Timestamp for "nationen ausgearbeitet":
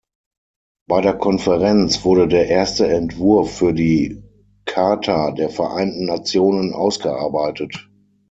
6.07-7.87